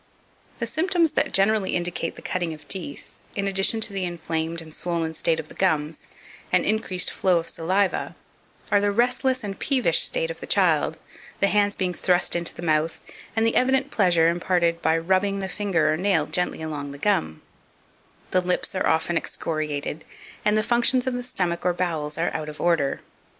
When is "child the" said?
10.47-11.45